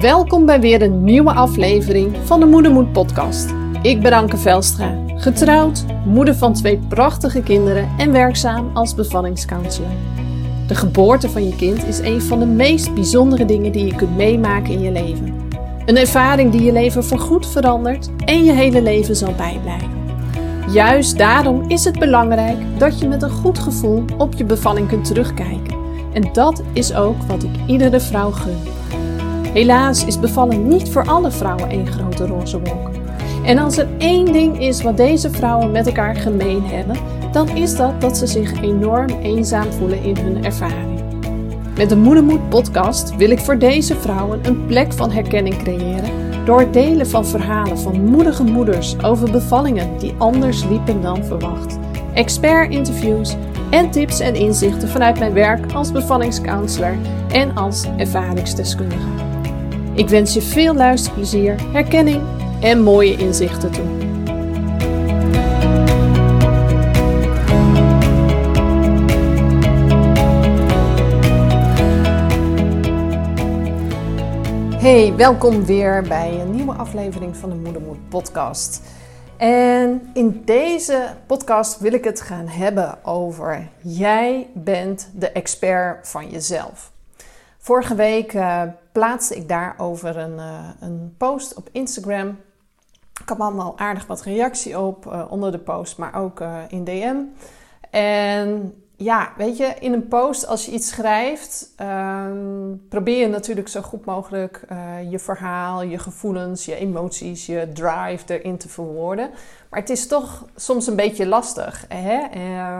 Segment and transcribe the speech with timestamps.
[0.00, 3.54] Welkom bij weer een nieuwe aflevering van de Moedermoed podcast.
[3.82, 9.90] Ik ben Anke Velstra, getrouwd, moeder van twee prachtige kinderen en werkzaam als bevallingscounselor.
[10.66, 14.16] De geboorte van je kind is een van de meest bijzondere dingen die je kunt
[14.16, 15.48] meemaken in je leven.
[15.86, 19.90] Een ervaring die je leven voorgoed verandert en je hele leven zal bijblijven.
[20.72, 25.04] Juist daarom is het belangrijk dat je met een goed gevoel op je bevalling kunt
[25.04, 25.78] terugkijken.
[26.12, 28.58] En dat is ook wat ik iedere vrouw gun.
[29.52, 32.90] Helaas is bevallen niet voor alle vrouwen één grote roze wolk.
[33.44, 36.96] En als er één ding is wat deze vrouwen met elkaar gemeen hebben,
[37.32, 41.00] dan is dat dat ze zich enorm eenzaam voelen in hun ervaring.
[41.76, 46.10] Met de Moedermoed podcast wil ik voor deze vrouwen een plek van herkenning creëren
[46.44, 51.78] door het delen van verhalen van moedige moeders over bevallingen die anders liepen dan verwacht.
[52.14, 53.36] Expert-interviews
[53.70, 56.96] en tips en inzichten vanuit mijn werk als bevallingscounselor
[57.32, 59.19] en als ervaringsdeskundige.
[60.00, 62.22] Ik wens je veel luisterplezier, herkenning
[62.60, 63.84] en mooie inzichten toe.
[74.78, 78.82] Hey, welkom weer bij een nieuwe aflevering van de Moedermoed podcast.
[79.36, 86.30] En in deze podcast wil ik het gaan hebben over jij bent de expert van
[86.30, 86.92] jezelf.
[87.58, 92.28] Vorige week uh, plaatste ik daarover een, uh, een post op Instagram.
[93.20, 97.16] Ik had allemaal aardig wat reactie op uh, onder de post, maar ook in DM.
[97.90, 103.68] En ja, weet je, in een post als je iets schrijft, um, probeer je natuurlijk
[103.68, 104.64] zo goed mogelijk
[105.10, 109.30] je verhaal, je gevoelens, je emoties, je drive erin te verwoorden.
[109.70, 111.84] Maar het is toch soms een beetje lastig.
[111.88, 112.18] Hè?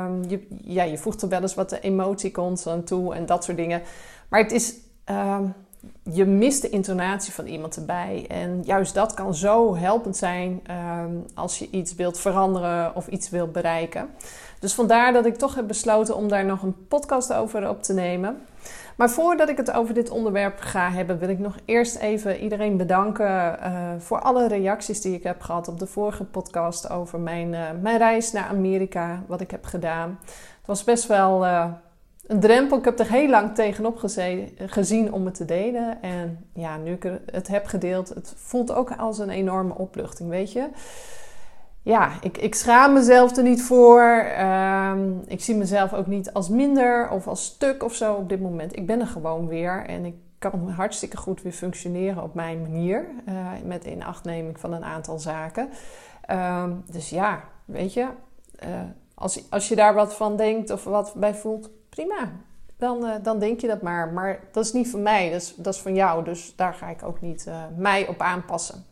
[0.04, 3.56] Um, je, ja, je voegt er wel eens wat emoticons aan toe en dat soort
[3.56, 3.82] dingen.
[4.28, 4.74] Maar het is,
[5.10, 5.54] um,
[6.02, 8.24] je mist de intonatie van iemand erbij.
[8.28, 10.62] En juist dat kan zo helpend zijn
[11.34, 14.08] als je iets wilt veranderen of iets wilt bereiken.
[14.60, 17.92] Dus vandaar dat ik toch heb besloten om daar nog een podcast over op te
[17.92, 18.36] nemen.
[18.96, 22.76] Maar voordat ik het over dit onderwerp ga hebben, wil ik nog eerst even iedereen
[22.76, 27.52] bedanken uh, voor alle reacties die ik heb gehad op de vorige podcast over mijn,
[27.52, 30.18] uh, mijn reis naar Amerika, wat ik heb gedaan.
[30.58, 31.64] Het was best wel uh,
[32.30, 32.78] een drempel.
[32.78, 34.10] Ik heb er heel lang tegenop
[34.56, 36.02] gezien om het te delen.
[36.02, 40.52] En ja, nu ik het heb gedeeld, het voelt ook als een enorme opluchting, weet
[40.52, 40.68] je
[41.82, 44.24] ja, ik, ik schaam mezelf er niet voor.
[44.40, 48.40] Um, ik zie mezelf ook niet als minder of als stuk of zo op dit
[48.40, 48.76] moment.
[48.76, 53.06] Ik ben er gewoon weer en ik kan hartstikke goed weer functioneren op mijn manier.
[53.28, 55.68] Uh, met inachtneming van een aantal zaken.
[56.30, 58.06] Um, dus ja, weet je,
[58.64, 58.68] uh,
[59.14, 62.30] als, als je daar wat van denkt of wat bij voelt, prima.
[62.76, 64.08] Dan, uh, dan denk je dat maar.
[64.08, 66.24] Maar dat is niet van mij, dat is, dat is van jou.
[66.24, 67.46] Dus daar ga ik ook niet
[67.76, 68.84] mij op aanpassen.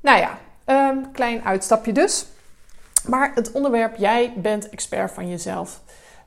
[0.00, 2.26] Nou ja, Um, klein uitstapje dus.
[3.08, 5.80] Maar het onderwerp, jij bent expert van jezelf.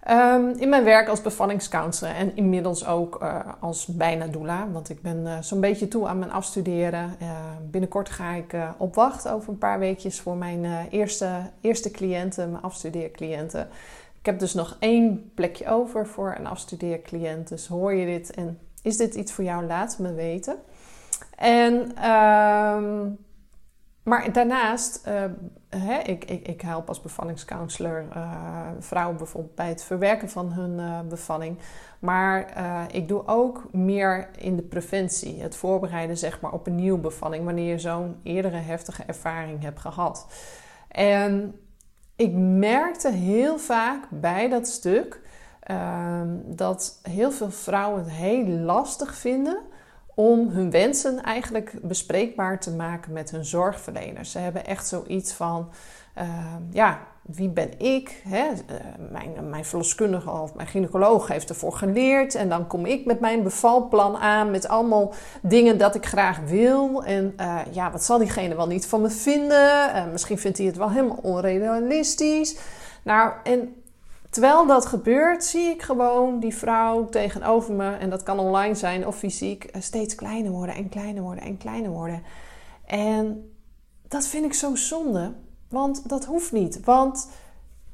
[0.10, 5.02] Um, in mijn werk als bevallingscounselor en inmiddels ook uh, als bijna doula, want ik
[5.02, 7.18] ben zo'n beetje toe aan mijn afstuderen.
[7.62, 11.30] Binnenkort ga ik op wacht over een paar weekjes voor mijn eerste,
[11.62, 13.70] eerste cliënten, mijn afstudeercliënten.
[14.28, 17.48] Heb dus nog één plekje over voor een afstudeercliënt.
[17.48, 19.66] Dus hoor je dit en is dit iets voor jou?
[19.66, 20.56] Laat me weten.
[21.36, 21.74] En
[22.10, 23.18] um,
[24.04, 25.24] maar daarnaast, uh,
[25.70, 30.80] hè, ik, ik, ik, help als bevallingscounselor uh, vrouwen bijvoorbeeld bij het verwerken van hun
[30.80, 31.58] uh, bevalling.
[32.00, 32.54] Maar
[32.92, 37.46] ik doe ook meer in de preventie, het voorbereiden zeg maar, op een nieuwe bevalling,
[37.46, 40.28] wanneer je zo'n eerdere heftige ervaring hebt gehad.
[40.88, 41.60] En
[42.18, 45.22] ik merkte heel vaak bij dat stuk
[45.60, 49.58] ehm, dat heel veel vrouwen het heel lastig vinden
[50.16, 54.32] om hun wensen eigenlijk bespreekbaar te maken met hun zorgverleners.
[54.32, 55.70] Ze hebben echt zoiets van,
[56.72, 58.22] ja, wie ben ik?
[58.28, 58.50] Hè?
[58.50, 58.56] Uh,
[59.12, 62.36] mijn, mijn verloskundige of mijn gynaecoloog heeft ervoor geleerd.
[62.36, 67.04] En dan kom ik met mijn bevalplan aan met allemaal dingen dat ik graag wil.
[67.04, 70.12] En uh, ja, wat zal diegene wel niet van me vinden?
[70.12, 72.58] misschien vindt hij het wel helemaal onrealistisch.
[73.04, 73.76] Nou, en
[74.30, 79.08] Terwijl dat gebeurt, zie ik gewoon die vrouw tegenover me, en dat kan online zijn
[79.08, 82.24] of fysiek, eh, steeds kleiner worden en kleiner worden en kleiner worden.
[82.86, 83.52] En
[84.08, 85.34] dat vind ik zo zonde,
[85.70, 86.84] want dat hoeft niet.
[86.84, 87.30] Want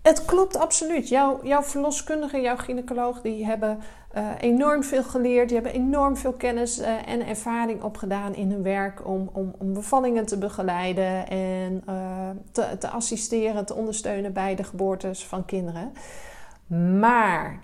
[0.01, 1.09] het klopt absoluut.
[1.09, 3.79] Jouw, jouw verloskundige, jouw gynaecoloog, die hebben
[4.15, 5.47] uh, enorm veel geleerd.
[5.49, 9.73] Die hebben enorm veel kennis uh, en ervaring opgedaan in hun werk om, om, om
[9.73, 11.83] bevallingen te begeleiden en
[12.51, 15.91] te, te assisteren, te ondersteunen bij de geboortes van kinderen.
[16.99, 17.63] Maar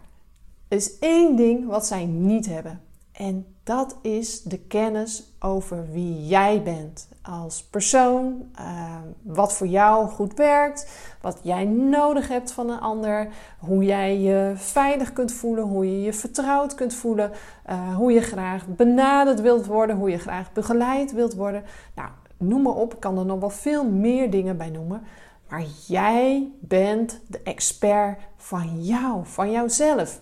[0.68, 2.82] er is één ding wat zij niet hebben.
[3.12, 10.07] En dat is de kennis over wie jij bent als persoon, uh, wat voor jou
[10.07, 10.89] goed werkt,
[11.21, 13.27] wat jij nodig hebt van een ander,
[13.60, 17.31] hoe jij je veilig kunt voelen, hoe je je vertrouwd kunt voelen,
[17.69, 21.63] uh, hoe je graag benaderd wilt worden, hoe je graag begeleid wilt worden.
[21.95, 25.01] Nou, noem maar op, ik kan er nog wel veel meer dingen bij noemen.
[25.50, 30.22] Maar jij bent de expert van jou, van jouzelf.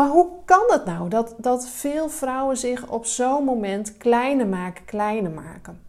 [0.00, 4.84] Maar hoe kan het nou dat, dat veel vrouwen zich op zo'n moment kleiner maken,
[4.84, 5.80] kleiner maken?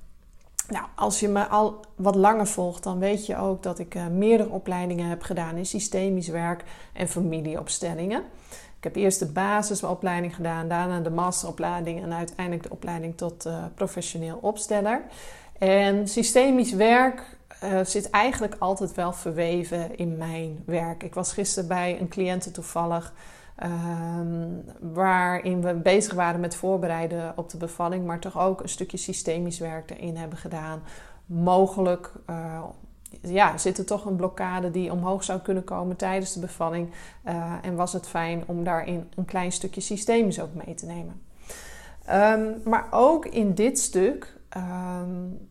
[0.68, 4.08] Nou, als je me al wat langer volgt, dan weet je ook dat ik uh,
[4.08, 6.63] meerdere opleidingen heb gedaan in systemisch werk
[6.94, 8.24] en familieopstellingen.
[8.78, 13.63] Ik heb eerst de basisopleiding gedaan, daarna de masteropleiding en uiteindelijk de opleiding tot uh,
[13.75, 15.02] professioneel opsteller.
[15.58, 21.04] En systemisch werk uh, zit eigenlijk altijd wel verweven in mijn werk.
[21.04, 23.13] Ik was gisteren bij een cliënte toevallig
[23.63, 24.63] Um,
[24.94, 29.60] waarin we bezig waren met voorbereiden op de bevalling, maar toch ook een stukje systemisch
[29.60, 30.81] werk erin hebben gedaan.
[31.25, 32.63] Mogelijk uh,
[33.22, 36.90] ja, zit er toch een blokkade die omhoog zou kunnen komen tijdens de bevalling.
[37.25, 41.22] Uh, en was het fijn om daarin een klein stukje systemisch ook mee te nemen.
[42.10, 45.50] Um, maar ook in dit stuk um,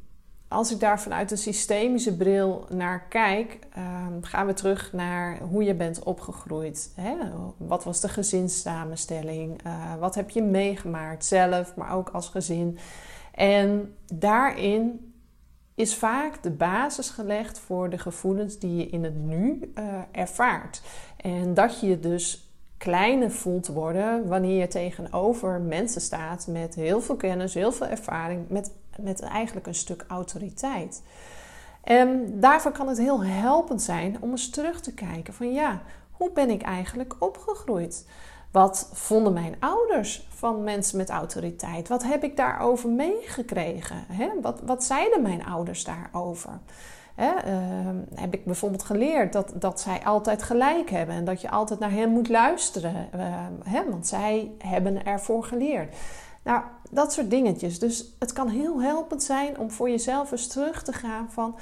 [0.50, 5.64] als ik daar vanuit een systemische bril naar kijk, ehm, gaan we terug naar hoe
[5.64, 6.92] je bent opgegroeid.
[6.94, 7.14] Hè?
[7.56, 9.66] Wat was de gezinssamenstelling?
[9.66, 12.78] Uh, wat heb je meegemaakt zelf, maar ook als gezin?
[13.34, 15.12] En daarin
[15.74, 20.82] is vaak de basis gelegd voor de gevoelens die je in het nu uh, ervaart.
[21.16, 27.16] En dat je dus kleiner voelt worden wanneer je tegenover mensen staat met heel veel
[27.16, 31.02] kennis, heel veel ervaring, met met eigenlijk een stuk autoriteit.
[31.82, 36.32] En daarvoor kan het heel helpend zijn om eens terug te kijken van ja, hoe
[36.32, 38.06] ben ik eigenlijk opgegroeid?
[38.50, 41.88] Wat vonden mijn ouders van mensen met autoriteit?
[41.88, 44.04] Wat heb ik daarover meegekregen?
[44.40, 46.60] Wat, wat zeiden mijn ouders daarover?
[47.20, 51.78] Ehm, heb ik bijvoorbeeld geleerd dat, dat zij altijd gelijk hebben en dat je altijd
[51.80, 53.08] naar hen moet luisteren,
[53.72, 55.96] uh, want zij hebben ervoor geleerd.
[56.42, 57.78] Nou, dat soort dingetjes.
[57.78, 61.56] Dus het kan heel helpend zijn om voor jezelf eens terug te gaan van...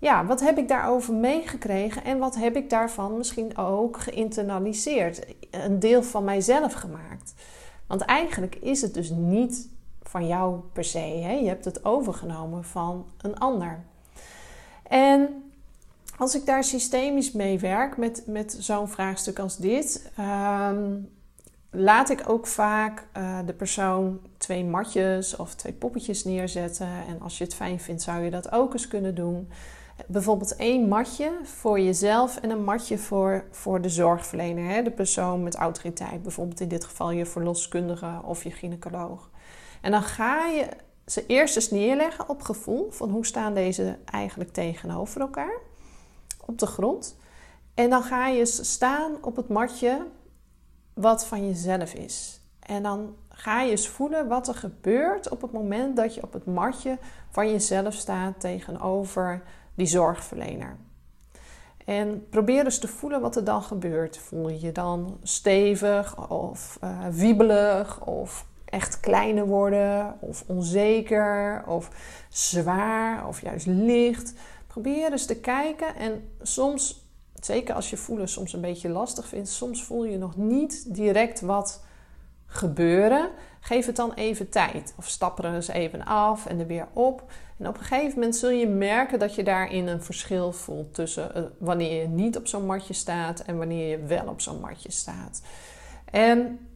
[0.00, 5.26] Ja, wat heb ik daarover meegekregen en wat heb ik daarvan misschien ook geïnternaliseerd?
[5.50, 7.34] Een deel van mijzelf gemaakt.
[7.86, 9.68] Want eigenlijk is het dus niet
[10.02, 10.98] van jou per se.
[10.98, 11.32] Hè?
[11.32, 13.84] Je hebt het overgenomen van een ander.
[14.82, 15.50] En
[16.18, 20.94] als ik daar systemisch mee werk met, met zo'n vraagstuk als dit, ehm,
[21.78, 26.88] laat ik ook vaak uh, de persoon twee matjes of twee poppetjes neerzetten.
[27.08, 29.48] En als je het fijn vindt, zou je dat ook eens kunnen doen.
[30.06, 34.82] Bijvoorbeeld één matje voor jezelf en een matje voor, voor de zorgverlener, hè?
[34.82, 36.22] de persoon met autoriteit.
[36.22, 39.30] Bijvoorbeeld in dit geval je verloskundige of je gynaecoloog.
[39.80, 40.68] En dan ga je
[41.06, 45.58] ze eerst eens neerleggen op gevoel van hoe staan deze eigenlijk tegenover elkaar
[46.46, 47.16] op de grond.
[47.74, 50.06] En dan ga je staan op het matje
[51.00, 52.40] wat van jezelf is.
[52.60, 56.32] En dan ga je eens voelen wat er gebeurt op het moment dat je op
[56.32, 56.98] het matje
[57.30, 59.42] van jezelf staat tegenover
[59.74, 60.76] die zorgverlener.
[61.84, 64.18] En probeer dus te voelen wat er dan gebeurt.
[64.18, 71.90] Voel je je dan stevig of uh, wiebelig of echt kleiner worden of onzeker of
[72.28, 74.34] zwaar of juist licht?
[74.66, 77.07] Probeer eens te kijken en soms
[77.46, 81.40] zeker als je voelen soms een beetje lastig vindt, soms voel je nog niet direct
[81.40, 81.84] wat
[82.46, 83.30] gebeuren.
[83.60, 84.94] Geef het dan even tijd.
[84.98, 87.30] Of stap er eens even af en er weer op.
[87.58, 91.34] En op een gegeven moment zul je merken dat je daarin een verschil voelt tussen
[91.34, 94.90] eh, wanneer je niet op zo'n matje staat en wanneer je wel op zo'n matje
[94.90, 95.42] staat.
[96.10, 96.68] En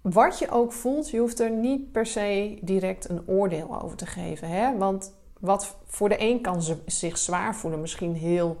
[0.00, 4.06] wat je ook voelt, je hoeft er niet per se direct een oordeel over te
[4.06, 4.48] geven.
[4.48, 4.76] Hè?
[4.76, 8.56] Want wat voor de een kan zich zwaar voelen, misschien heel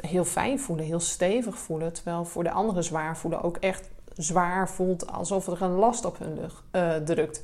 [0.00, 1.92] heel fijn voelen, heel stevig voelen.
[1.92, 6.18] Terwijl voor de anderen zwaar voelen ook echt zwaar voelt alsof er een last op
[6.18, 7.42] hun lucht, uh, drukt.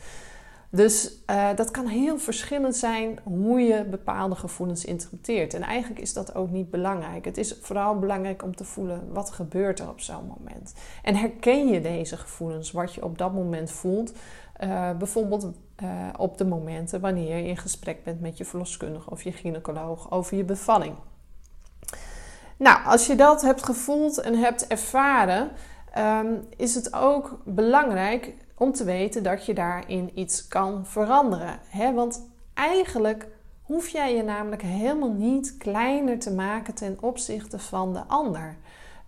[0.71, 5.55] Dus uh, dat kan heel verschillend zijn hoe je bepaalde gevoelens interpreteert.
[5.55, 7.25] En eigenlijk is dat ook niet belangrijk.
[7.25, 10.75] Het is vooral belangrijk om te voelen wat gebeurt er op zo'n moment.
[11.03, 14.13] En herken je deze gevoelens, wat je op dat moment voelt.
[14.61, 15.49] Uh, bijvoorbeeld
[16.17, 20.37] op de momenten wanneer je in gesprek bent met je verloskundige of je gynaecoloog over
[20.37, 20.95] je bevalling.
[22.57, 25.51] Nou, als je dat hebt gevoeld en hebt ervaren,
[25.93, 31.59] ehm, is het ook belangrijk om te weten dat je daarin iets kan veranderen.
[31.69, 31.93] Hè?
[31.93, 33.27] Want eigenlijk
[33.63, 38.57] hoef jij je namelijk helemaal niet kleiner te maken ten opzichte van de ander.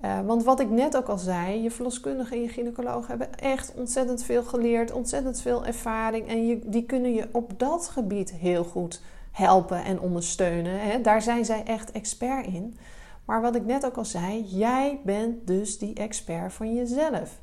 [0.05, 3.73] Uh, want wat ik net ook al zei, je verloskundige en je gynaecoloog hebben echt
[3.77, 6.29] ontzettend veel geleerd, ontzettend veel ervaring.
[6.29, 9.01] En die kunnen je op dat gebied heel goed
[9.33, 10.81] helpen en ondersteunen.
[10.81, 11.01] Hè.
[11.01, 12.79] Daar zijn zij echt expert in.
[13.29, 17.39] Maar wat ik net ook al zei, jij bent dus die expert van jezelf.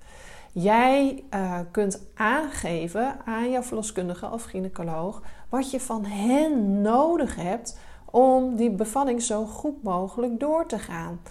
[0.51, 7.79] Jij uh, kunt aangeven aan jouw verloskundige of gynaecoloog wat je van hen nodig hebt
[8.05, 11.21] om die bevalling zo goed mogelijk door te gaan.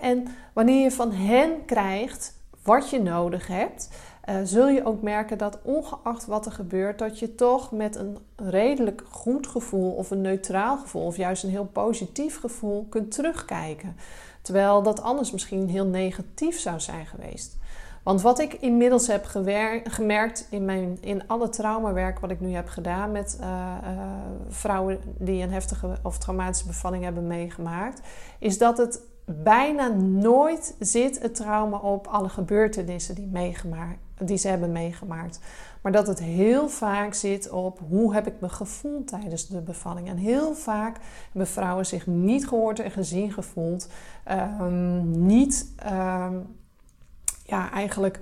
[0.00, 3.88] En wanneer je van hen krijgt wat je nodig hebt,
[4.28, 8.18] uh, zul je ook merken dat ongeacht wat er gebeurt, dat je toch met een
[8.36, 13.96] redelijk goed gevoel of een neutraal gevoel of juist een heel positief gevoel kunt terugkijken.
[14.42, 17.56] Terwijl dat anders misschien heel negatief zou zijn geweest.
[18.02, 19.24] Want wat ik inmiddels heb
[19.84, 24.02] gemerkt in, mijn, in alle traumawerk wat ik nu heb gedaan met uh, uh,
[24.48, 28.00] vrouwen die een heftige of traumatische bevalling hebben meegemaakt,
[28.38, 34.48] is dat het bijna nooit zit het trauma op alle gebeurtenissen die, meegemaakt, die ze
[34.48, 35.40] hebben meegemaakt.
[35.82, 40.08] Maar dat het heel vaak zit op hoe heb ik me gevoeld tijdens de bevalling.
[40.08, 43.88] En heel vaak hebben vrouwen zich niet gehoord en gezien gevoeld.
[44.60, 46.56] Um, niet um,
[47.44, 48.20] ja, eigenlijk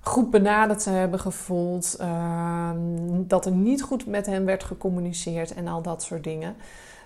[0.00, 1.96] goed benaderd te hebben gevoeld.
[2.00, 2.70] Uh,
[3.10, 6.56] dat er niet goed met hen werd gecommuniceerd en al dat soort dingen.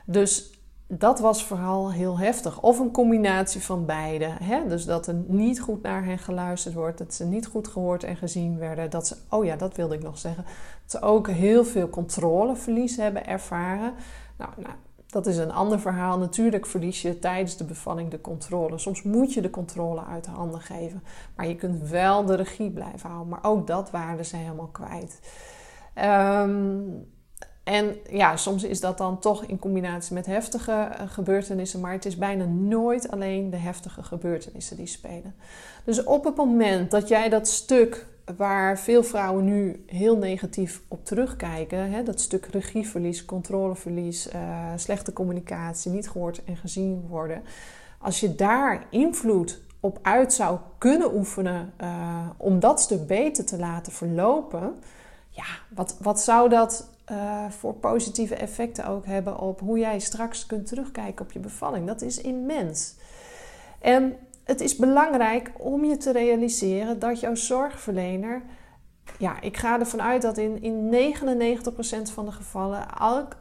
[0.05, 0.53] Dus
[0.87, 2.61] dat was vooral heel heftig.
[2.61, 4.25] Of een combinatie van beide.
[4.43, 4.69] Hè?
[4.69, 6.99] Dus dat er niet goed naar hen geluisterd wordt.
[6.99, 8.91] Dat ze niet goed gehoord en gezien werden.
[8.91, 10.45] Dat ze, oh ja, dat wilde ik nog zeggen.
[10.83, 13.93] Dat ze ook heel veel controleverlies hebben ervaren.
[14.37, 14.75] Nou, nou
[15.07, 16.19] dat is een ander verhaal.
[16.19, 18.79] Natuurlijk verlies je tijdens de bevalling de controle.
[18.79, 21.03] Soms moet je de controle uit de handen geven.
[21.37, 23.29] Maar je kunt wel de regie blijven houden.
[23.29, 25.21] Maar ook dat waren ze helemaal kwijt.
[26.45, 27.12] Um,
[27.64, 32.04] en ja, soms is dat dan toch in combinatie met heftige eh, gebeurtenissen, maar het
[32.04, 35.35] is bijna nooit alleen de heftige gebeurtenissen die spelen.
[35.85, 38.06] Dus op het moment dat jij dat stuk
[38.37, 45.12] waar veel vrouwen nu heel negatief op terugkijken, hè, dat stuk regieverlies, controleverlies, uh, slechte
[45.12, 47.42] communicatie, niet gehoord en gezien worden,
[47.99, 53.59] als je daar invloed op uit zou kunnen oefenen uh, om dat stuk beter te
[53.59, 54.75] laten verlopen,
[55.28, 60.46] ja, wat, wat zou dat uh, voor positieve effecten ook hebben op hoe jij straks
[60.46, 61.87] kunt terugkijken op je bevalling.
[61.87, 62.94] Dat is immens.
[63.80, 68.42] En het is belangrijk om je te realiseren dat jouw zorgverlener.
[69.18, 72.87] Ja, ik ga ervan uit dat in, in 99% van de gevallen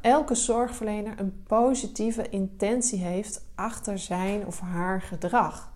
[0.02, 5.72] elke zorgverlener een positieve intentie heeft achter zijn of haar gedrag.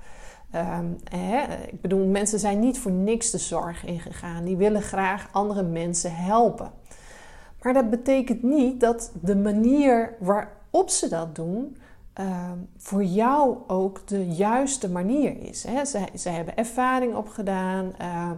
[0.52, 4.44] Ehm, hè, ik bedoel, mensen zijn niet voor niks de zorg ingegaan.
[4.44, 6.72] Die willen graag andere mensen helpen.
[7.68, 11.78] Maar dat betekent niet dat de manier waarop ze dat doen
[12.14, 15.64] ehm, voor jou ook de juiste manier is.
[15.64, 15.86] Hè.
[16.16, 18.30] Ze, hebben ervaring opgedaan uh,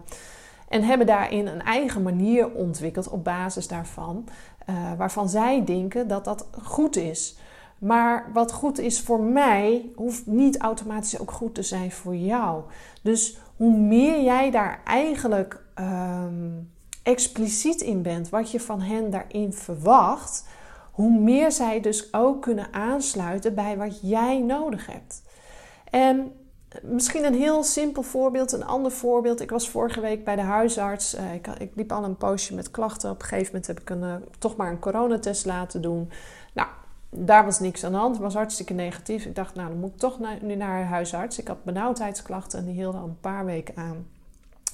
[0.70, 4.26] en hebben daarin een eigen manier ontwikkeld op basis daarvan,
[4.70, 7.38] uh, waarvan zij denken dat dat goed is.
[7.78, 12.64] Maar wat goed is voor mij, hoeft niet automatisch ook goed te zijn voor jou.
[13.02, 16.70] Dus hoe meer jij daar eigenlijk um,
[17.10, 20.48] expliciet in bent, wat je van hen daarin verwacht,
[20.92, 25.22] hoe meer zij dus ook kunnen aansluiten bij wat jij nodig hebt.
[25.90, 26.32] En
[26.82, 29.42] misschien een heel simpel voorbeeld, een ander voorbeeld.
[29.42, 31.14] Ik was vorige week bij de huisarts.
[31.14, 33.12] Eh, ik, ik liep al een poosje met klachten.
[33.12, 36.12] Op een gegeven moment heb ik een, eh, toch maar een coronatest laten doen.
[36.54, 36.68] Nou,
[37.10, 38.14] daar was niks aan de hand.
[38.14, 39.26] Het was hartstikke negatief.
[39.26, 41.40] Ik dacht, nou, dan moet ik toch nu naar de huisarts.
[41.40, 44.19] Ik had benauwdheidsklachten en die hielden al een paar weken aan.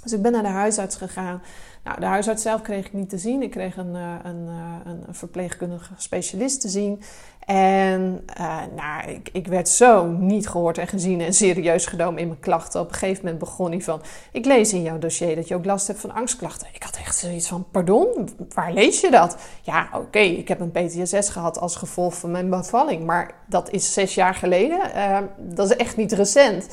[0.06, 1.42] Dus ik ben naar de huisarts gegaan.
[1.84, 3.42] Nou, de huisarts zelf kreeg ik niet te zien.
[3.42, 7.02] Ik kreeg een, eh, een, eh, een verpleegkundige specialist te zien.
[7.46, 12.28] En uh, nou, ik, ik, werd zo niet gehoord en gezien en serieus genomen in
[12.28, 12.80] mijn klachten.
[12.80, 14.02] Op een gegeven moment begon hij van...
[14.32, 16.68] Ik lees in jouw dossier dat je ook last hebt van angstklachten.
[16.74, 19.38] Ik had echt zoiets van, pardon, waar lees je dat?
[19.62, 23.06] Ja, oké, ik heb een PTSS gehad als gevolg van mijn bevalling.
[23.06, 24.80] Maar dat is zes jaar geleden.
[24.96, 26.68] Uh, dat is echt niet recent.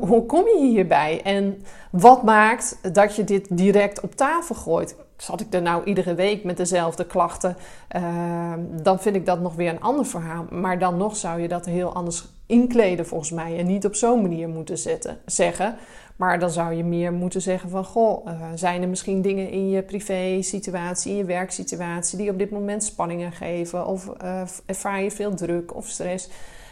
[0.00, 1.20] Hoe kom je hierbij?
[1.22, 4.96] En wat maakt dat je dit direct op tafel gooit?
[5.24, 7.56] Zat ik er nou iedere week met dezelfde klachten?
[7.96, 8.52] Uh,
[8.82, 10.46] dan vind ik dat nog weer een ander verhaal.
[10.50, 13.58] Maar dan nog zou je dat heel anders inkleden volgens mij.
[13.58, 15.76] En niet op zo'n manier moeten zetten, zeggen.
[16.16, 17.84] Maar dan zou je meer moeten zeggen van...
[17.84, 22.18] Goh, uh, zijn er misschien dingen in je privé situatie, in je werksituatie...
[22.18, 23.86] die op dit moment spanningen geven?
[23.86, 26.28] Of uh, ervaar je veel druk of stress?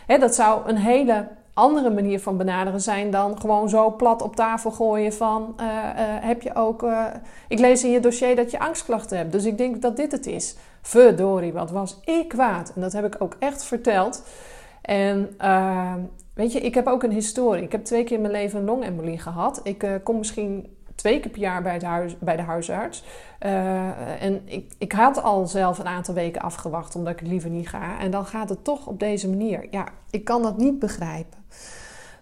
[0.07, 4.71] Dat zou een hele andere manier van benaderen zijn dan gewoon zo plat op tafel
[4.71, 5.73] gooien van uh, uh,
[6.21, 7.07] heb je ook, uh,
[7.49, 10.27] ik lees in je dossier dat je angstklachten hebt, dus ik denk dat dit het
[10.27, 10.57] is.
[10.83, 12.73] Verdorie, wat was ik kwaad.
[12.75, 14.23] En dat heb ik ook echt verteld.
[14.83, 15.37] En
[16.35, 17.63] weet je, ik heb ook een historie.
[17.63, 19.61] Ik heb twee keer in mijn leven een longembolie gehad.
[19.63, 23.05] Ik kom misschien twee keer per jaar bij, het huis, bij de huisarts.
[23.41, 27.69] Uh, en ik, ik had al zelf een aantal weken afgewacht, omdat ik liever niet
[27.69, 27.99] ga.
[27.99, 29.67] En dan gaat het toch op deze manier.
[29.71, 31.39] Ja, ik kan dat niet begrijpen.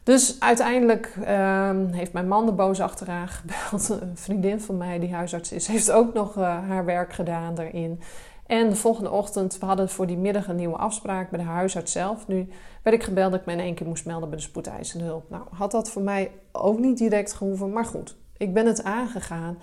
[0.03, 3.89] Dus uiteindelijk uh, heeft mijn man de boos achteraan gebeld.
[4.01, 8.01] Een vriendin van mij die huisarts is, heeft ook nog uh, haar werk gedaan daarin.
[8.47, 11.93] En de volgende ochtend, we hadden voor die middag een nieuwe afspraak bij de huisarts
[11.93, 12.29] zelf.
[12.29, 12.49] Nu
[12.83, 15.31] werd ik gebeld dat ik me in één keer moest melden bij de spoedeisende hulp.
[15.31, 19.59] Nou, had dat voor mij ook niet direct gehoeven, maar goed, ik ben het aangegaan.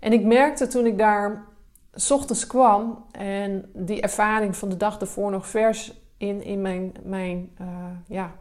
[0.00, 1.44] En ik merkte toen ik daar
[1.92, 6.94] s ochtends kwam en die ervaring van de dag ervoor nog vers in, in mijn,
[7.02, 7.66] mijn uh,
[8.06, 8.32] ja,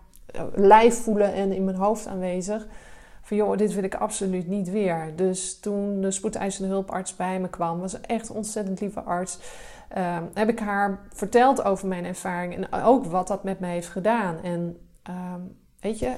[0.54, 2.68] lijf voelen en in mijn hoofd aanwezig.
[3.22, 5.13] Van joh, dit wil ik absoluut niet weer.
[5.15, 9.39] Dus toen de spoedeisende hulparts bij me kwam, was echt een ontzettend lieve arts.
[9.98, 13.89] Uh, heb ik haar verteld over mijn ervaring en ook wat dat met mij heeft
[13.89, 14.42] gedaan.
[14.44, 14.77] En
[15.10, 15.34] uh,
[15.80, 16.13] weet je,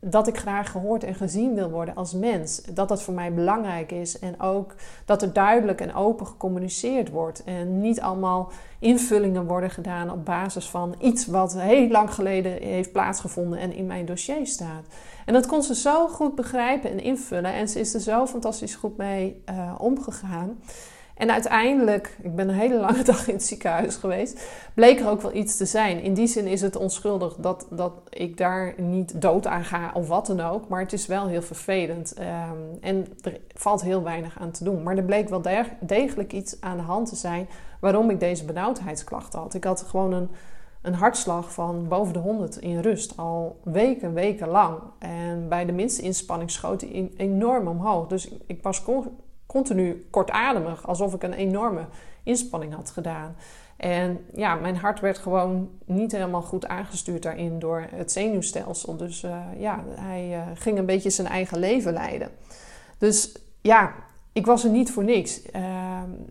[0.00, 2.62] dat ik graag gehoord en gezien wil worden als mens.
[2.62, 4.18] Dat dat voor mij belangrijk is.
[4.18, 4.74] En ook
[5.04, 7.44] dat er duidelijk en open gecommuniceerd wordt.
[7.44, 12.92] En niet allemaal invullingen worden gedaan op basis van iets wat heel lang geleden heeft
[12.92, 14.84] plaatsgevonden en in mijn dossier staat.
[15.24, 17.52] En dat kon ze zo goed begrijpen en invullen.
[17.52, 20.58] En ze is er zo fantastisch goed mee uh, omgegaan.
[21.16, 25.22] En uiteindelijk, ik ben een hele lange dag in het ziekenhuis geweest, bleek er ook
[25.22, 26.02] wel iets te zijn.
[26.02, 30.08] In die zin is het onschuldig dat, dat ik daar niet dood aan ga of
[30.08, 30.68] wat dan ook.
[30.68, 32.14] Maar het is wel heel vervelend.
[32.18, 34.82] Um, en er valt heel weinig aan te doen.
[34.82, 35.42] Maar er bleek wel
[35.80, 37.48] degelijk iets aan de hand te zijn
[37.80, 39.54] waarom ik deze benauwdheidsklachten had.
[39.54, 40.28] Ik had gewoon een,
[40.82, 44.78] een hartslag van boven de 100 in rust, al weken, weken lang.
[44.98, 48.06] En bij de minste inspanning schoot hij enorm omhoog.
[48.06, 48.82] Dus ik was
[49.46, 51.86] continu kortademig, alsof ik een enorme
[52.22, 53.36] inspanning had gedaan.
[53.76, 58.96] En ja, mijn hart werd gewoon niet helemaal goed aangestuurd daarin door het zenuwstelsel.
[58.96, 62.30] Dus uh, ja, hij uh, ging een beetje zijn eigen leven leiden.
[62.98, 63.92] Dus ja,
[64.32, 65.42] ik was er niet voor niks.
[65.42, 65.62] Uh,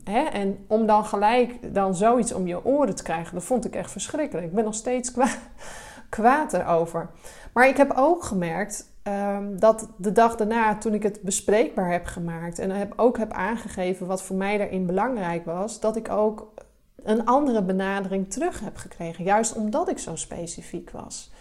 [0.03, 0.23] hè?
[0.23, 3.91] En om dan gelijk dan zoiets om je oren te krijgen, dat vond ik echt
[3.91, 4.47] verschrikkelijk.
[4.47, 5.27] Ik ben nog steeds kwa
[6.09, 7.09] kwaad erover.
[7.53, 12.05] Maar ik heb ook gemerkt um, dat de dag daarna, toen ik het bespreekbaar heb
[12.05, 16.53] gemaakt en heb, ook heb aangegeven wat voor mij daarin belangrijk was, dat ik ook
[17.03, 19.23] een andere benadering terug heb gekregen.
[19.23, 21.31] Juist omdat ik zo specifiek was.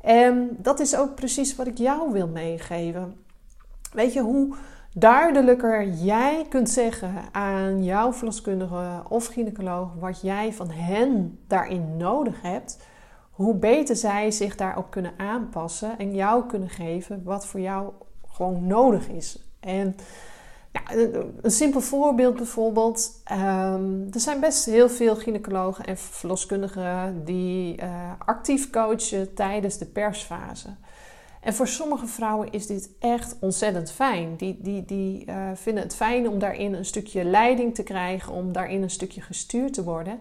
[0.00, 3.14] En dat is ook precies wat ik jou wil meegeven.
[3.92, 4.54] Weet je, hoe
[4.94, 12.42] duidelijker jij kunt zeggen aan jouw verloskundige of gynaecoloog wat jij van hen daarin nodig
[12.42, 12.78] hebt,
[13.32, 17.92] hoe beter zij zich daarop kunnen aanpassen en jou kunnen geven wat voor jou
[18.28, 19.38] gewoon nodig is.
[19.60, 19.96] En
[20.72, 20.96] ja,
[21.42, 23.22] een simpel voorbeeld bijvoorbeeld.
[23.32, 29.86] Um, er zijn best heel veel gynaecologen en verloskundigen die uh, actief coachen tijdens de
[29.86, 30.68] persfase.
[31.40, 34.36] En voor sommige vrouwen is dit echt ontzettend fijn.
[34.36, 38.52] Die, die, die uh, vinden het fijn om daarin een stukje leiding te krijgen, om
[38.52, 40.18] daarin een stukje gestuurd te worden.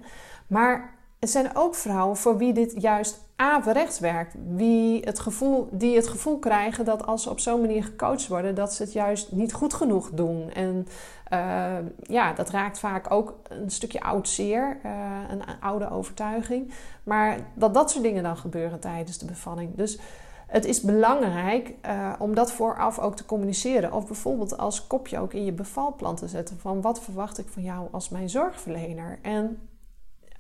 [0.48, 4.36] Maar er zijn ook vrouwen voor wie dit juist averechts werkt.
[4.48, 8.56] Wie het gevoel, die het gevoel krijgen dat als ze op zo'n manier gecoacht worden,
[8.56, 10.52] dat ze het juist niet goed genoeg doen.
[10.52, 10.88] En
[11.34, 14.92] uh, ja, dat raakt vaak ook een stukje oud zeer, uh,
[15.30, 16.74] een oude overtuiging.
[17.04, 19.76] Maar dat dat soort dingen dan gebeuren tijdens de bevalling.
[19.76, 20.00] Dus
[20.48, 23.94] het is belangrijk uh, om dat vooraf ook te communiceren.
[23.94, 27.64] Of bijvoorbeeld als kopje ook in je bevalplan te zetten van wat verwacht ik van
[27.64, 29.20] jou als mijn zorgverlener.
[29.22, 29.60] En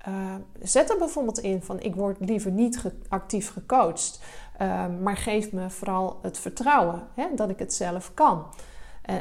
[0.08, 4.22] uh, zet er bijvoorbeeld in van ik word liever niet actief gecoacht,
[4.62, 8.46] uh, maar geef me vooral het vertrouwen hè, dat ik het zelf kan.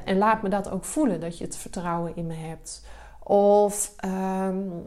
[0.05, 2.87] En laat me dat ook voelen dat je het vertrouwen in me hebt.
[3.23, 4.83] Of um,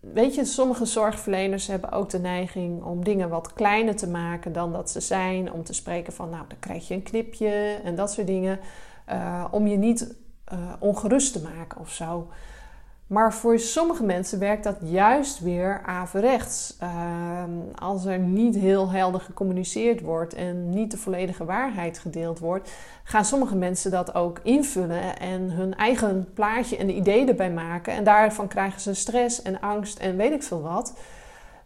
[0.00, 4.72] weet je, sommige zorgverleners hebben ook de neiging om dingen wat kleiner te maken dan
[4.72, 5.52] dat ze zijn.
[5.52, 8.60] Om te spreken van nou dan krijg je een knipje en dat soort dingen.
[9.50, 10.14] om je niet
[10.78, 12.28] ongerust te maken of zo.
[13.10, 16.76] Maar voor sommige mensen werkt dat juist weer averechts.
[16.82, 17.42] Uh,
[17.74, 22.70] als er niet heel helder gecommuniceerd wordt en niet de volledige waarheid gedeeld wordt,
[23.04, 27.92] gaan sommige mensen dat ook invullen en hun eigen plaatje en idee erbij maken.
[27.92, 30.94] En daarvan krijgen ze stress en angst en weet ik veel wat.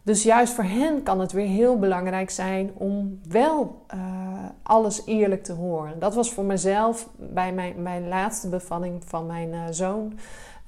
[0.03, 3.99] Dus juist voor hen kan het weer heel belangrijk zijn om wel uh,
[4.63, 5.99] alles eerlijk te horen.
[5.99, 10.13] Dat was voor mezelf bij mijn, mijn laatste bevalling van mijn uh, zoon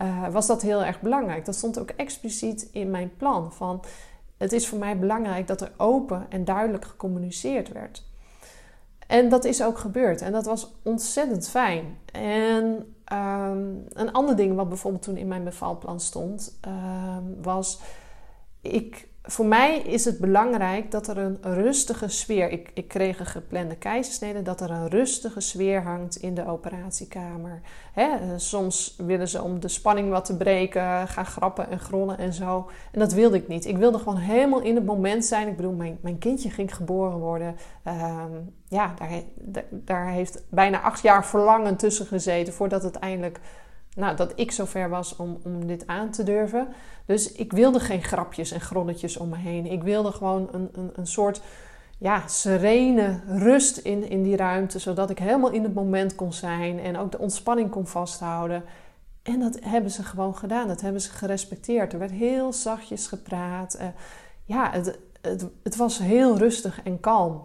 [0.01, 1.45] uh, was dat heel erg belangrijk.
[1.45, 3.53] Dat stond ook expliciet in mijn plan.
[3.53, 3.83] Van,
[4.37, 8.05] het is voor mij belangrijk dat er open en duidelijk gecommuniceerd werd.
[9.07, 10.21] En dat is ook gebeurd.
[10.21, 11.97] En dat was ontzettend fijn.
[12.11, 12.65] En
[13.13, 17.79] um, een ander ding wat bijvoorbeeld toen in mijn bevalplan stond, um, was...
[18.61, 22.51] Ik voor mij is het belangrijk dat er een rustige sfeer.
[22.51, 27.61] Ik, ik kreeg een geplande keizersnede, dat er een rustige sfeer hangt in de operatiekamer.
[27.93, 32.33] Eh, soms willen ze om de spanning wat te breken, gaan grappen en grollen en
[32.33, 32.69] zo.
[32.91, 33.65] En dat wilde ik niet.
[33.65, 35.47] Ik wilde gewoon helemaal in het moment zijn.
[35.47, 37.55] Ik bedoel, mijn, mijn kindje ging geboren worden.
[37.83, 38.31] Ehm,
[38.67, 38.93] ja,
[39.35, 43.39] daar, daar heeft bijna acht jaar verlangen tussen gezeten voordat het eindelijk
[43.97, 46.67] nou, dat ik zover was om, om dit aan te durven.
[47.05, 49.65] Dus ik wilde geen grapjes en grolletjes om me heen.
[49.65, 51.41] Ik wilde gewoon een, een, een soort
[51.97, 56.79] ja, serene rust in, in die ruimte, zodat ik helemaal in het moment kon zijn
[56.79, 58.63] en ook de ontspanning kon vasthouden.
[59.23, 60.67] En dat hebben ze gewoon gedaan.
[60.67, 61.93] Dat hebben ze gerespecteerd.
[61.93, 63.77] Er werd heel zachtjes gepraat.
[63.81, 63.87] Uh,
[64.43, 67.41] ja, het, het, het was heel rustig en kalm.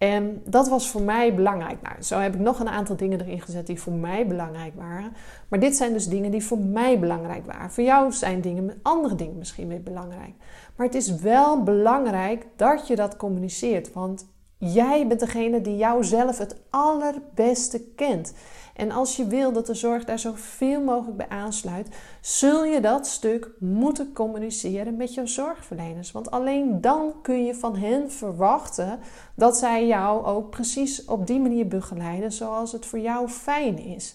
[0.00, 1.82] En dat was voor mij belangrijk.
[1.82, 5.12] Nou, zo heb ik nog een aantal dingen erin gezet die voor mij belangrijk waren.
[5.48, 7.70] Maar dit zijn dus dingen die voor mij belangrijk waren.
[7.70, 10.32] Voor jou zijn dingen andere dingen misschien weer belangrijk.
[10.76, 13.92] Maar het is wel belangrijk dat je dat communiceert.
[13.92, 14.26] Want
[14.58, 18.32] jij bent degene die jouzelf het allerbeste kent.
[18.74, 21.88] En als je wil dat de zorg daar zoveel mogelijk bij aansluit,
[22.20, 26.12] zul je dat stuk moeten communiceren met jouw zorgverleners.
[26.12, 28.98] Want alleen dan kun je van hen verwachten
[29.34, 34.14] dat zij jou ook precies op die manier begeleiden zoals het voor jou fijn is.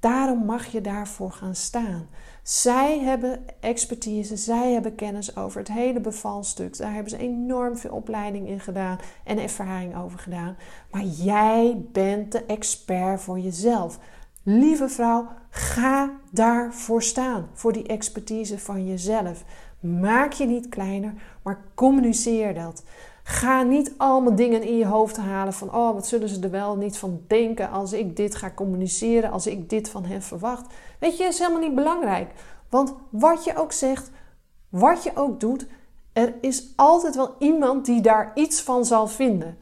[0.00, 2.08] Daarom mag je daarvoor gaan staan.
[2.44, 6.76] Zij hebben expertise, zij hebben kennis over het hele bevalstuk.
[6.76, 10.56] Daar hebben ze enorm veel opleiding in gedaan en ervaring over gedaan.
[10.90, 13.98] Maar jij bent de expert voor jezelf.
[14.42, 19.44] Lieve vrouw, ga daarvoor staan, voor die expertise van jezelf.
[19.80, 22.84] Maak je niet kleiner, maar communiceer dat.
[23.26, 26.76] Ga niet allemaal dingen in je hoofd halen van, oh, wat zullen ze er wel
[26.76, 30.66] niet van denken als ik dit ga communiceren, als ik dit van hen verwacht.
[30.98, 32.32] Weet je, is helemaal niet belangrijk.
[32.68, 34.10] Want wat je ook zegt,
[34.68, 35.66] wat je ook doet,
[36.12, 39.58] er is altijd wel iemand die daar iets van zal vinden.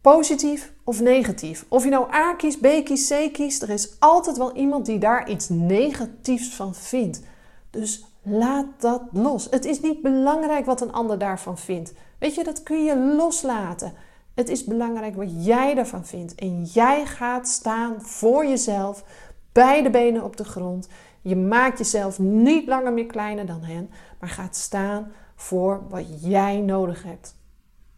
[0.00, 1.64] Positief of negatief.
[1.68, 4.98] Of je nou A kiest, B kiest, C kiest, er is altijd wel iemand die
[4.98, 7.22] daar iets negatiefs van vindt.
[7.70, 9.46] Dus laat dat los.
[9.50, 11.92] Het is niet belangrijk wat een ander daarvan vindt.
[12.18, 13.92] Weet je, dat kun je loslaten.
[14.34, 16.34] Het is belangrijk wat jij ervan vindt.
[16.34, 19.04] En jij gaat staan voor jezelf,
[19.52, 20.88] beide benen op de grond.
[21.22, 26.60] Je maakt jezelf niet langer meer kleiner dan hen, maar gaat staan voor wat jij
[26.60, 27.34] nodig hebt.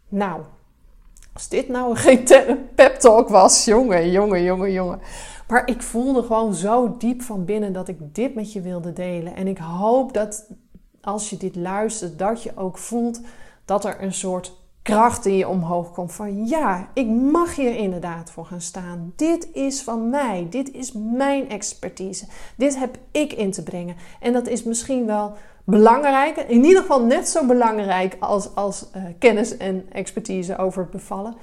[0.09, 0.41] Nou,
[1.33, 2.23] als dit nou geen
[2.75, 4.99] pep talk was, jongen, jongen, jongen, jongen.
[5.47, 9.35] Maar ik voelde gewoon zo diep van binnen dat ik dit met je wilde delen.
[9.35, 10.49] En ik hoop dat
[11.01, 13.21] als je dit luistert, dat je ook voelt
[13.69, 18.31] dat er een soort kracht in je omhoog komt van ja, ik mag hier inderdaad
[18.31, 19.13] voor gaan staan.
[19.15, 22.25] Dit is van mij, dit is mijn expertise.
[22.57, 23.95] Dit heb ik in te brengen.
[24.19, 29.03] En dat is misschien wel belangrijk, in ieder geval net zo belangrijk als, als uh,
[29.19, 31.35] kennis en expertise over bevallen.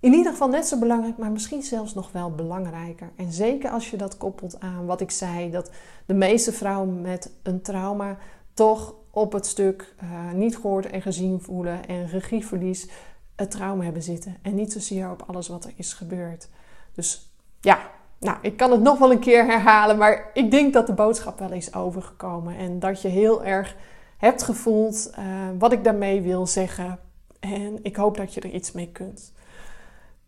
[0.00, 3.10] In ieder geval net zo belangrijk, maar misschien zelfs nog wel belangrijker.
[3.16, 5.70] En zeker als je dat koppelt aan wat ik zei, dat
[6.06, 8.16] de meeste vrouwen met een trauma
[8.54, 12.88] toch op het stuk uh, niet gehoord en gezien voelen en regieverlies
[13.36, 14.36] het trauma hebben zitten.
[14.42, 16.48] En niet zozeer op alles wat er is gebeurd.
[16.94, 20.86] Dus ja, nou, ik kan het nog wel een keer herhalen, maar ik denk dat
[20.86, 22.56] de boodschap wel is overgekomen.
[22.56, 23.76] En dat je heel erg
[24.16, 25.24] hebt gevoeld uh,
[25.58, 26.98] wat ik daarmee wil zeggen.
[27.40, 29.32] En ik hoop dat je er iets mee kunt.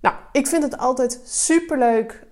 [0.00, 2.26] Nou, ik vind het altijd super leuk.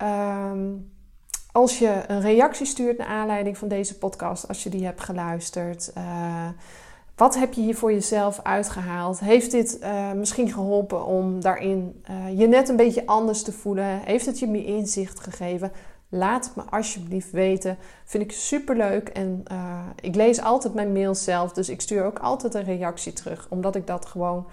[1.52, 5.92] Als je een reactie stuurt naar aanleiding van deze podcast, als je die hebt geluisterd.
[5.96, 6.48] Uh,
[7.16, 9.20] wat heb je hier voor jezelf uitgehaald?
[9.20, 13.84] Heeft dit uh, misschien geholpen om daarin uh, je net een beetje anders te voelen?
[13.84, 15.72] Heeft het je meer inzicht gegeven?
[16.08, 17.76] Laat het me alsjeblieft weten.
[18.04, 19.08] Vind ik super leuk.
[19.08, 19.44] En
[20.00, 21.52] ik lees altijd mijn mails zelf.
[21.52, 23.46] Dus ik stuur ook altijd een reactie terug.
[23.50, 24.46] Omdat ik dat gewoon.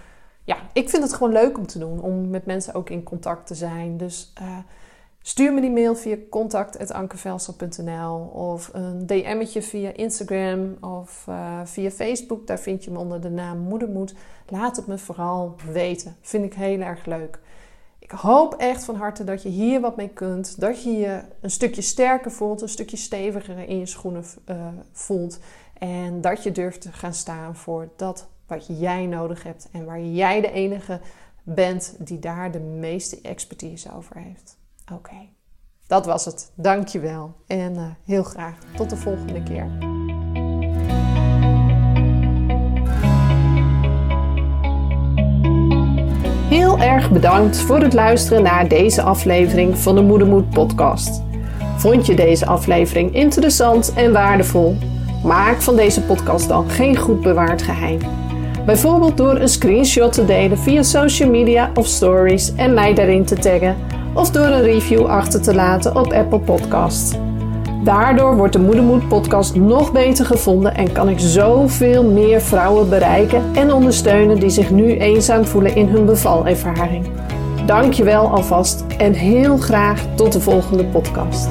[0.43, 2.01] Ja, ik vind het gewoon leuk om te doen.
[2.01, 3.97] Om met mensen ook in contact te zijn.
[3.97, 4.33] Dus
[5.27, 12.47] Stuur me die mail via contact.ankevelsel.nl of een DM'tje via Instagram of uh, via Facebook.
[12.47, 14.13] Daar vind je me onder de naam Moedermoed.
[14.47, 16.15] Laat het me vooral weten.
[16.21, 17.39] Vind ik heel erg leuk.
[17.99, 20.59] Ik hoop echt van harte dat je hier wat mee kunt.
[20.59, 25.39] Dat je je een stukje sterker voelt, een stukje steviger in je schoenen uh, voelt.
[25.73, 29.69] En dat je durft te gaan staan voor dat wat jij nodig hebt.
[29.71, 30.99] En waar jij de enige
[31.43, 34.56] bent die daar de meeste expertise over heeft.
[34.93, 35.15] Oké,
[35.88, 36.52] dat was het.
[36.56, 37.36] Dankjewel.
[37.47, 39.67] En uh, heel graag tot de volgende keer.
[46.50, 51.21] Heel erg bedankt voor het luisteren naar deze aflevering van de Moedermoed podcast.
[51.78, 54.78] Vond je deze aflevering interessant en waardevol?
[55.23, 58.00] Maak van deze podcast dan geen goed bewaard geheim.
[58.65, 63.36] Bijvoorbeeld door een screenshot te delen via social media of stories en mij daarin te
[63.36, 63.78] taggen,
[64.17, 67.15] of door een review achter te laten op Apple Podcasts.
[67.84, 73.43] Daardoor wordt de Moedermoed podcast nog beter gevonden en kan ik zoveel meer vrouwen bereiken
[73.53, 77.10] en ondersteunen die zich nu eenzaam voelen in hun bevalervaring.
[77.65, 81.47] Dankjewel alvast en heel graag tot de volgende podcast.